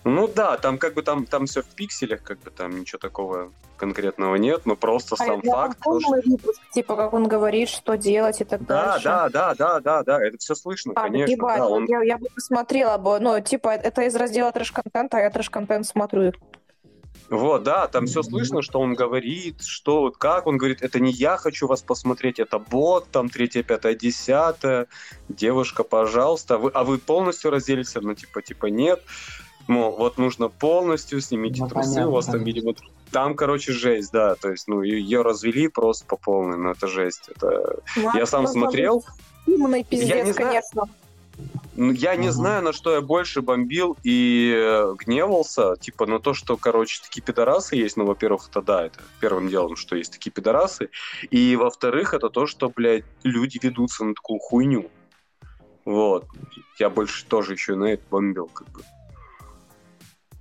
[0.03, 3.51] Ну да, там как бы там, там все в пикселях, как бы там ничего такого
[3.77, 5.79] конкретного нет, но просто а сам факт.
[5.83, 6.11] То, что...
[6.11, 9.03] выпуск, типа как он говорит, что делать и так да, дальше.
[9.05, 11.31] Да, да, да, да, да, это все слышно, а, конечно.
[11.31, 11.85] Ебать, да, он...
[11.85, 16.33] я, я бы посмотрела бы, ну типа это из раздела трэш-контента, а я трэш-контент смотрю.
[17.29, 21.11] Вот, да, там все слышно, что он говорит, что вот как он говорит, это не
[21.11, 24.87] я хочу вас посмотреть, это бот, там третье, пятое, десятое,
[25.27, 29.03] девушка, пожалуйста, вы, а вы полностью разделись, ну типа, типа нет,
[29.67, 32.73] мол, вот нужно полностью снимите ну, трусы, понятно, у вас там, видимо,
[33.11, 37.29] там, короче, жесть, да, то есть, ну, ее развели просто по полной, но это жесть,
[37.29, 37.79] это...
[37.95, 39.05] Ладно, я сам смотрел...
[39.45, 40.49] Умный пиздец, я не знаю...
[40.49, 40.83] конечно.
[41.81, 46.33] Ну, я не знаю, на что я больше бомбил и э, гневался, типа на то,
[46.33, 47.95] что, короче, такие пидорасы есть.
[47.95, 50.89] Ну, во-первых, это да, это первым делом, что есть такие пидорасы.
[51.31, 54.91] И, во-вторых, это то, что, блядь, люди ведутся на такую хуйню.
[55.85, 56.25] Вот.
[56.79, 58.81] Я больше тоже еще на это бомбил, как бы.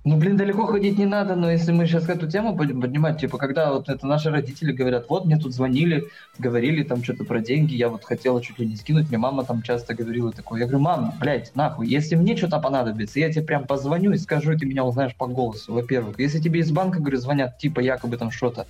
[0.05, 3.37] Ну, блин, далеко ходить не надо, но если мы сейчас эту тему будем поднимать, типа,
[3.37, 6.05] когда вот это наши родители говорят, вот мне тут звонили,
[6.37, 9.61] говорили там что-то про деньги, я вот хотела чуть ли не скинуть, мне мама там
[9.61, 10.61] часто говорила такое.
[10.61, 14.53] Я говорю, мам, блядь, нахуй, если мне что-то понадобится, я тебе прям позвоню и скажу,
[14.53, 16.17] и ты меня узнаешь по голосу, во-первых.
[16.17, 18.67] Если тебе из банка, говорю, звонят, типа, якобы там что-то,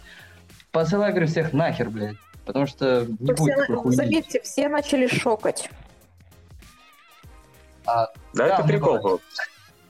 [0.72, 5.70] посылай, говорю, всех нахер, блядь, потому что не все, будет такой Заметьте, все начали шокать.
[7.86, 9.22] А, да, да, это прикол был.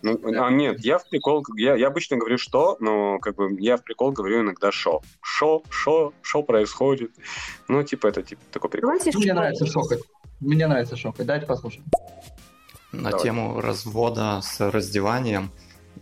[0.01, 3.77] Ну, а нет, я в прикол, я, я обычно говорю что, но как бы я
[3.77, 5.01] в прикол говорю иногда шо.
[5.21, 7.11] Шо, шо, шо происходит.
[7.67, 8.91] Ну, типа, это типа такой прикол.
[8.91, 9.99] Давайте Мне нравится шокать.
[10.39, 11.25] Мне нравится шокать.
[11.25, 11.85] Давайте послушаем.
[12.91, 13.23] На Давай.
[13.23, 15.51] тему развода с раздеванием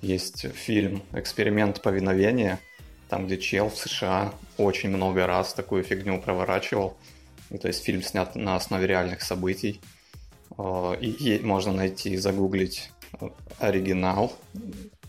[0.01, 2.59] есть фильм «Эксперимент повиновения»,
[3.09, 6.97] там, где чел в США очень много раз такую фигню проворачивал.
[7.49, 9.81] И, то есть фильм снят на основе реальных событий.
[10.57, 12.91] Э, и можно найти, загуглить
[13.59, 14.33] оригинал,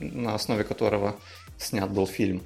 [0.00, 1.16] на основе которого
[1.58, 2.42] снят был фильм.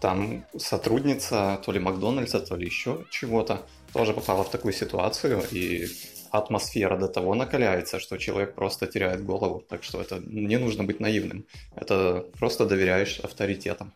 [0.00, 5.86] Там сотрудница то ли Макдональдса, то ли еще чего-то тоже попала в такую ситуацию, и
[6.30, 9.64] атмосфера до того накаляется, что человек просто теряет голову.
[9.68, 11.46] Так что это не нужно быть наивным.
[11.74, 13.92] Это просто доверяешь авторитетам.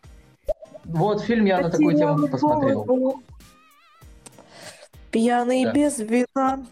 [0.83, 3.21] Вот фильм я на такую тему посмотрел.
[5.11, 5.71] Пьяный да.
[5.71, 6.65] без вина.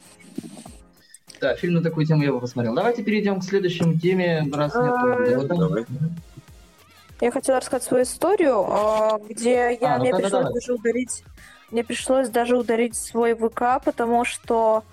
[1.41, 2.75] Да, фильм на такую тему я бы посмотрел.
[2.75, 5.85] Давайте перейдем к следующей теме, раз нет а, Давай.
[7.19, 10.53] Я хотела рассказать свою историю, а, где я, а, ну, мне пришлось давай.
[10.53, 11.23] даже ударить,
[11.71, 14.83] мне пришлось даже ударить свой ВК, потому что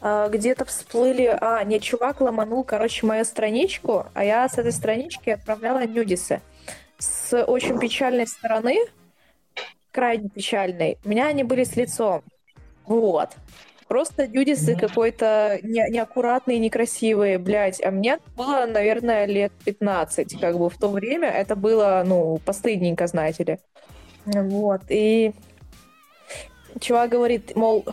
[0.00, 1.38] а, где-то всплыли...
[1.40, 6.40] А, не, чувак ломанул, короче, мою страничку, а я с этой странички отправляла нюдисы.
[6.98, 8.76] С очень печальной стороны,
[9.92, 12.22] крайне печальной, у меня они были с лицом.
[12.86, 13.30] Вот.
[13.90, 17.82] Просто нюдисы какой-то не, неаккуратные, некрасивые, блядь.
[17.82, 20.40] А мне было, наверное, лет 15.
[20.40, 23.58] Как бы в то время это было, ну, постыдненько, знаете ли.
[24.26, 24.82] Вот.
[24.90, 25.32] И
[26.78, 27.84] чувак говорит, мол,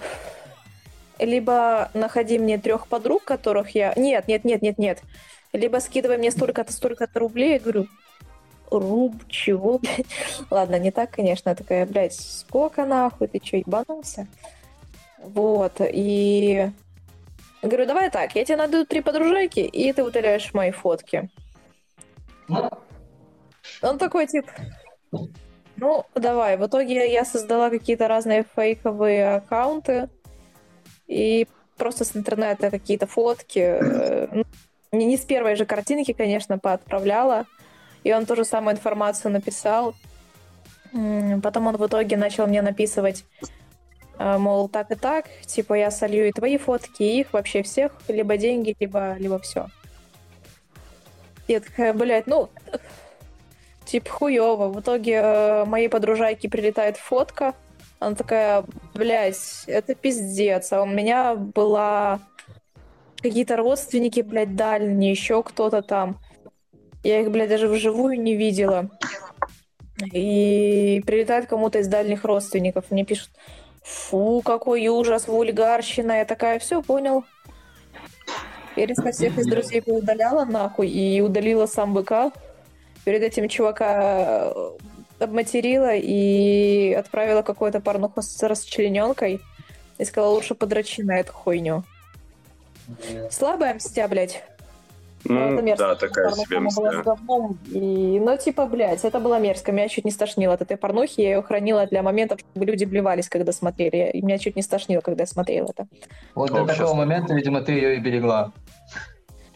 [1.17, 3.93] либо находи мне трех подруг, которых я...
[3.95, 4.99] Нет, нет, нет, нет, нет.
[5.51, 7.53] Либо скидывай мне столько-то, столько-то рублей.
[7.53, 7.87] Я говорю,
[8.69, 10.05] руб, чего, блядь?
[10.51, 11.49] Ладно, не так, конечно.
[11.49, 13.29] Я такая, блядь, сколько нахуй?
[13.29, 14.27] Ты что, ебанулся?
[15.19, 16.71] Вот, и...
[17.61, 21.29] Говорю, давай так, я тебе найду три подружайки, и ты удаляешь мои фотки.
[23.81, 24.45] Он такой, тип,
[25.77, 26.57] ну, давай.
[26.57, 30.09] В итоге я создала какие-то разные фейковые аккаунты,
[31.07, 34.43] и просто с интернета какие-то фотки, э,
[34.91, 37.45] не, не с первой же картинки, конечно, поотправляла,
[38.03, 39.93] и он ту же самую информацию написал.
[41.43, 43.23] Потом он в итоге начал мне написывать
[44.19, 48.37] мол, так и так, типа я солью и твои фотки, и их вообще всех, либо
[48.37, 49.67] деньги, либо, либо все.
[51.47, 52.49] Я такая, блядь, ну,
[53.85, 54.67] типа хуево.
[54.67, 57.53] В итоге э, моей подружайке прилетает фотка,
[57.99, 60.71] она такая, блядь, это пиздец.
[60.71, 62.19] А у меня была
[63.21, 66.19] какие-то родственники, блядь, дальние, еще кто-то там.
[67.03, 68.89] Я их, блядь, даже вживую не видела.
[70.13, 72.91] И прилетает кому-то из дальних родственников.
[72.91, 73.31] Мне пишут,
[73.87, 76.19] Фу, какой ужас, вульгарщина.
[76.19, 77.23] Я такая, все, понял.
[78.75, 82.31] Я резко всех из друзей удаляла нахуй и удалила сам БК.
[83.05, 84.71] Перед этим чувака э,
[85.19, 89.39] обматерила и отправила какую-то порнуху с расчлененкой.
[89.97, 91.83] И сказала, лучше подрочи на эту хуйню.
[93.31, 94.43] Слабая мстя, блядь.
[95.25, 95.87] Ну, это мерзко.
[95.87, 97.57] да, такая себе была с говном.
[97.67, 98.19] И...
[98.19, 99.71] Ну, типа, блядь, это было мерзко.
[99.71, 101.21] Меня чуть не стошнило от этой порнухи.
[101.21, 104.11] Я ее хранила для моментов, чтобы люди блевались, когда смотрели.
[104.11, 105.87] И меня чуть не стошнило, когда я смотрела это.
[106.35, 108.51] Вот для Ох, такого момента, видимо, ты ее и берегла.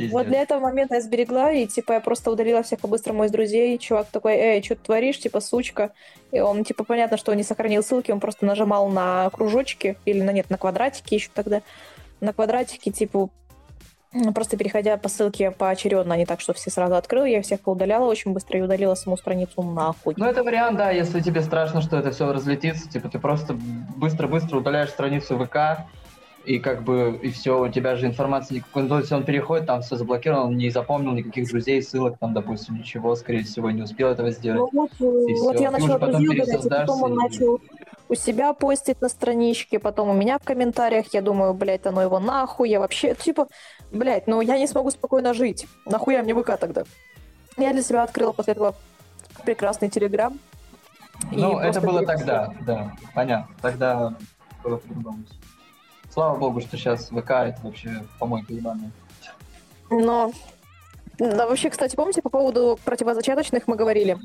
[0.02, 0.14] Пиздец.
[0.14, 3.78] Вот для этого момента я сберегла, и, типа, я просто удалила всех по-быстрому из друзей.
[3.78, 5.92] Чувак такой, эй, что ты творишь, типа, сучка.
[6.32, 10.22] И он, типа, понятно, что он не сохранил ссылки, он просто нажимал на кружочки, или
[10.22, 11.62] на нет, на квадратики еще тогда.
[12.20, 13.30] На квадратики, типа,
[14.34, 17.26] просто переходя по ссылке поочередно, а не так, что все сразу открыл.
[17.26, 20.14] Я всех поудаляла очень быстро и удалила саму страницу нахуй.
[20.18, 23.54] Ну, это вариант, да, если тебе страшно, что это все разлетится, типа ты просто
[23.98, 25.86] быстро-быстро удаляешь страницу ВК,
[26.44, 29.82] и как бы, и все, у тебя же информации никакой, ну, если он переходит, там
[29.84, 34.08] все заблокировано, он не запомнил никаких друзей, ссылок, там, допустим, ничего, скорее всего, не успел
[34.10, 34.72] этого сделать.
[34.74, 35.64] Ну вот, э, И вот всё.
[35.64, 37.60] я начала друзей удалять, и пересоздашь потом он и- начал
[38.12, 42.20] у себя постить на страничке, потом у меня в комментариях, я думаю, блядь, оно его
[42.20, 43.48] нахуй, я вообще, типа,
[43.90, 46.84] блядь, ну я не смогу спокойно жить, нахуя мне ВК тогда?
[47.56, 48.76] Я для себя открыла после этого
[49.46, 50.38] прекрасный Телеграм.
[51.32, 54.14] Ну, это было тогда, да, понятно, тогда
[54.62, 55.24] было по-другому.
[56.10, 58.92] Слава богу, что сейчас ВК это вообще помойка ебаная.
[59.90, 60.34] Но,
[61.18, 64.18] да, вообще, кстати, помните, по поводу противозачаточных мы говорили?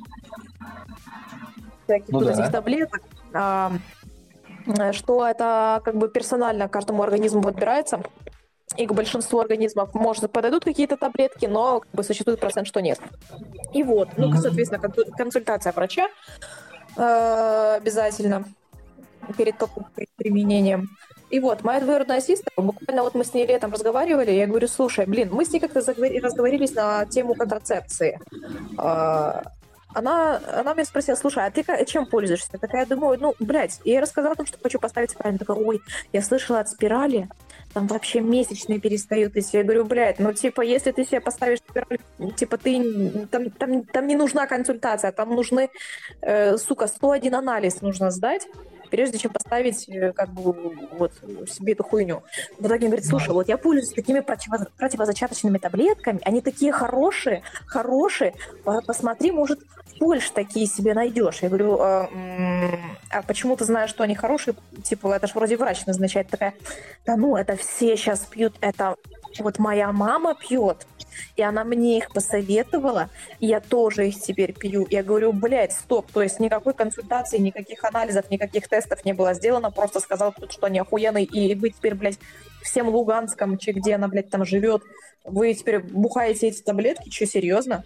[1.84, 2.32] Всяких Ну вот да.
[2.32, 3.00] этих таблеток.
[3.36, 3.72] А,
[4.66, 8.00] э, что это как бы персонально каждому организму подбирается.
[8.76, 12.98] И к большинству организмов, может, подойдут какие-то таблетки, но как бы существует процент, что нет.
[13.72, 16.08] И вот, ну, соответственно, кон- консультация врача
[16.96, 18.44] э, обязательно
[19.36, 20.88] перед покупкой, применением.
[21.30, 25.06] И вот, моя двоюродная сестра, буквально вот мы с ней летом разговаривали, я говорю, слушай,
[25.06, 28.20] блин, мы с ней как-то заговори- разговорились на тему контрацепции.
[28.78, 29.42] А,
[29.96, 32.50] Она, она меня спросила, слушай, а ты чем пользуешься?
[32.52, 35.30] Я такая думаю, ну, блядь, я рассказала о том, что хочу поставить спираль.
[35.30, 35.80] Она такая, ой,
[36.12, 37.30] я слышала от спирали,
[37.72, 39.56] там вообще месячные перестают идти.
[39.56, 41.98] Я говорю, блядь, ну, типа, если ты себе поставишь спираль,
[42.36, 45.70] типа, ты, там, там, там не нужна консультация, там нужны,
[46.20, 48.46] э, сука, 101 анализ нужно сдать,
[48.86, 50.52] прежде чем поставить, э, как бы,
[50.92, 51.12] вот,
[51.48, 52.22] себе эту хуйню.
[52.58, 57.42] В итоге он говорит, слушай, вот я пользуюсь такими противо- противозачаточными таблетками, они такие хорошие,
[57.66, 61.38] хорошие, По- посмотри, может, в Польше такие себе найдешь.
[61.42, 62.08] Я говорю, а,
[63.10, 64.54] а почему ты знаешь, что они хорошие?
[64.82, 66.28] Типа, это же вроде врач назначает.
[66.28, 66.54] Такая,
[67.04, 68.96] да ну, это все сейчас пьют, это
[69.38, 70.86] вот моя мама пьет,
[71.36, 74.86] и она мне их посоветовала, и я тоже их теперь пью.
[74.90, 79.70] Я говорю, блядь, стоп, то есть никакой консультации, никаких анализов, никаких тестов не было сделано,
[79.70, 82.18] просто сказал кто-то, что они охуенные, и вы теперь, блядь,
[82.62, 84.82] всем Луганском, че где она, блядь, там живет,
[85.24, 87.84] вы теперь бухаете эти таблетки, что, серьезно?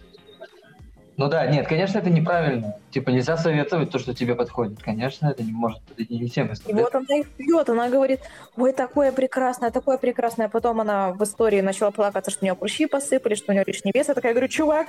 [1.21, 2.75] Ну да, нет, конечно, это неправильно.
[2.89, 4.81] Типа нельзя советовать то, что тебе подходит.
[4.81, 6.49] Конечно, это не может подойти не всем.
[6.65, 8.21] И вот она их пьет, она говорит,
[8.57, 10.49] ой, такое прекрасное, такое прекрасное.
[10.49, 13.91] Потом она в истории начала плакаться, что у нее прыщи посыпали, что у нее лишний
[13.93, 14.07] вес.
[14.07, 14.87] Я такая говорю, чувак,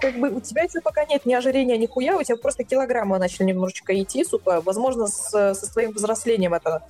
[0.00, 3.20] как бы у тебя еще пока нет ни ожирения, ни хуя, у тебя просто килограммы
[3.20, 4.60] начали немножечко идти, сука.
[4.62, 6.82] Возможно, с, со своим взрослением это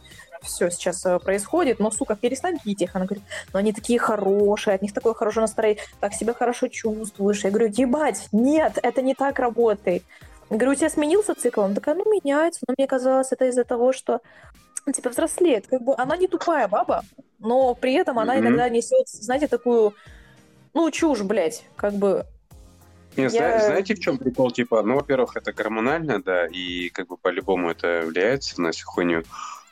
[0.43, 2.97] все сейчас э, происходит, но, сука, перестань пить их.
[2.97, 7.45] Она говорит, но они такие хорошие, от них такое хорошее настроение, так себя хорошо чувствуешь.
[7.45, 10.03] Я говорю, ебать, нет, это не так работает.
[10.51, 11.61] Я говорю, у тебя сменился цикл?
[11.63, 14.21] Она такая, ну, меняется, но мне казалось, это из-за того, что
[14.93, 15.67] типа взрослеет.
[15.67, 17.05] Как бы она не тупая баба,
[17.39, 18.47] но при этом она Мгм.
[18.47, 19.95] иногда несет, знаете, такую,
[20.75, 22.25] ну, чушь, блядь, как бы.
[23.17, 24.51] Не, Я- знаете, в чем прикол?
[24.53, 29.23] Типа, ну, во-первых, это гормонально, да, и как бы по-любому это влияется на всю хуйню.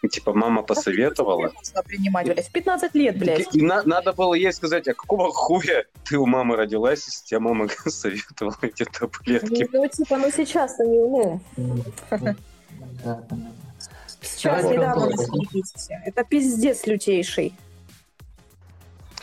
[0.10, 1.52] Типа, мама посоветовала.
[1.86, 3.54] Принимать, блядь, в 15 лет, блядь.
[3.54, 7.40] И на- надо было ей сказать, а какого хуя ты у мамы родилась, если тебе
[7.40, 9.68] мама советовала эти таблетки?
[9.72, 11.40] Ну, типа, ну сейчас они, ну,
[12.10, 13.52] Да, понятно.
[14.22, 15.10] сейчас недавно.
[16.04, 17.54] Это пиздец лютейший.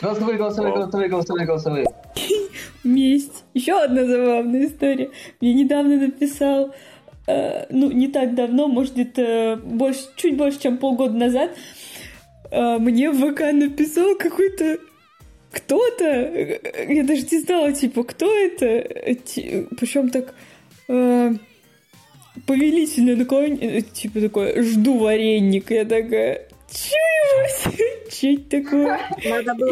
[0.00, 1.86] Голосовые, голосовые, голосовые, голосовые, голосовые.
[2.84, 3.44] Месть.
[3.54, 5.10] Еще одна забавная история.
[5.40, 6.74] Мне недавно написал,
[7.26, 11.56] э, ну, не так давно, может, где-то больше, чуть больше, чем полгода назад,
[12.50, 14.78] э, мне в ВК написал какой-то
[15.50, 18.88] кто-то, э, я даже не знала, типа, кто это,
[19.76, 20.34] причем так
[20.88, 21.32] э,
[22.46, 26.48] повелительно такой, э, типа такой, жду вареник, я такая,
[28.10, 29.00] че это такое?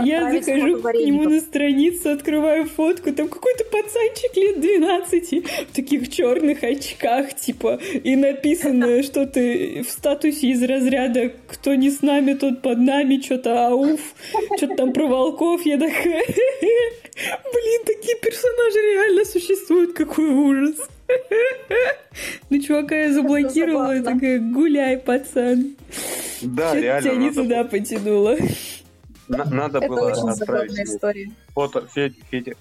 [0.05, 6.11] Я захожу к нему на страницу, открываю фотку, там какой-то пацанчик лет 12 в таких
[6.11, 12.63] черных очках, типа, и написано что-то в статусе из разряда «Кто не с нами, тот
[12.63, 14.01] под нами», что-то ауф,
[14.57, 16.25] что-то там про волков, я такая...
[17.15, 20.77] Блин, такие персонажи реально существуют, какой ужас.
[22.51, 25.77] Ну, чувака я заблокировала, и такая, гуляй, пацан.
[26.43, 27.03] Да, реально.
[27.03, 27.65] тебя не надо туда
[29.29, 30.77] на- Надо было отправить
[31.55, 32.55] фото Федя, Федя,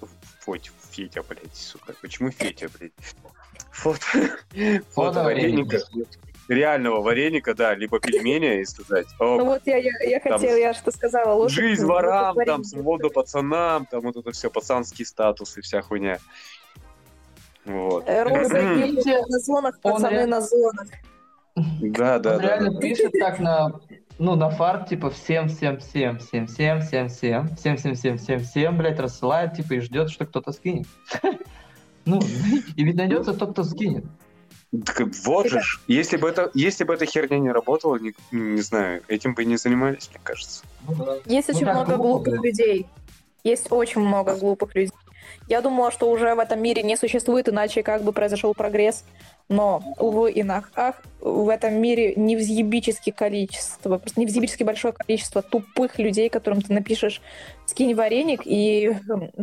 [0.44, 2.92] Федя, Федя, блядь, сука, почему Федя, блядь?
[3.70, 4.00] Фото,
[4.90, 5.78] фото вареника,
[6.48, 9.06] реального вареника, да, либо пельменя, если сказать.
[9.18, 11.34] Ну вот я, я, я хотела, я что сказала.
[11.34, 16.18] Лучше жизнь ворам, там, своду пацанам, там вот это все, пацанский статус и вся хуйня.
[17.64, 18.04] Вот.
[18.06, 20.88] Э, Розы на зонах, пацаны на зонах.
[21.56, 22.42] Да, да, Он да.
[22.42, 23.80] реально пишет так на,
[24.18, 28.40] ну, на фарт, типа, всем, всем, всем, всем, всем, всем, всем, всем, всем, всем, всем,
[28.40, 30.86] всем, блядь, рассылает, типа, и ждет, что кто-то скинет.
[32.06, 32.20] Ну,
[32.76, 34.04] и ведь найдется тот, кто скинет.
[34.84, 39.02] Так вот же, если бы это, если бы эта херня не работала, не, не знаю,
[39.08, 40.64] этим бы и не занимались, мне кажется.
[40.86, 42.86] Ну Есть очень много глупых людей.
[43.44, 44.92] Есть очень много глупых людей.
[45.48, 49.04] Я думала, что уже в этом мире не существует, иначе как бы произошел прогресс.
[49.50, 55.98] Но, увы и нах, ах, в этом мире невзъебическое количество, просто невзъебически большое количество тупых
[55.98, 57.20] людей, которым ты напишешь
[57.66, 58.96] «скинь вареник», и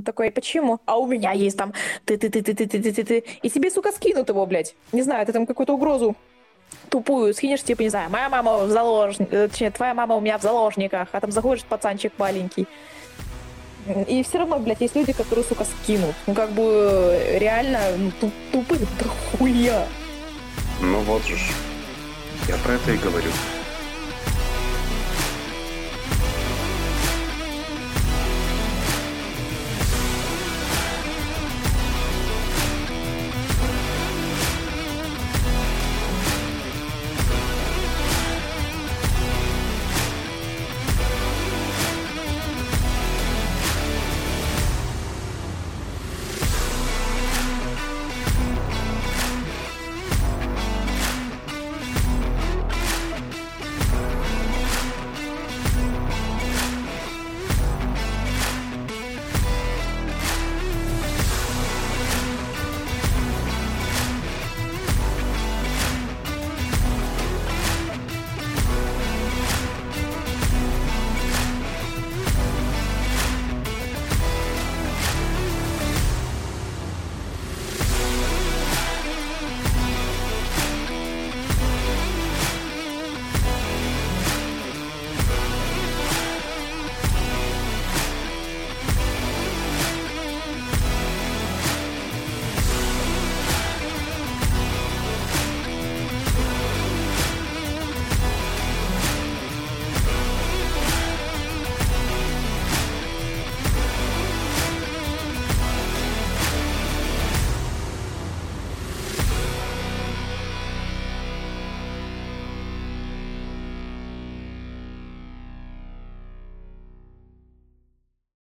[0.03, 1.73] такой «почему?» А у меня есть там
[2.05, 4.73] ты-ты-ты-ты-ты-ты-ты-ты, и тебе, сука, скинут его, блядь.
[4.91, 6.15] Не знаю, ты там какую-то угрозу
[6.89, 10.37] тупую скинешь, типа, не знаю, моя мама в заложниках, э, точнее, твоя мама у меня
[10.37, 12.67] в заложниках, а там заходишь пацанчик маленький,
[14.07, 16.15] и все равно, блядь, есть люди, которые, сука, скинут.
[16.27, 19.85] Ну, как бы, реально, ну, тупых до хуя.
[20.81, 21.37] Ну вот же.
[22.47, 23.29] Я про это и говорю.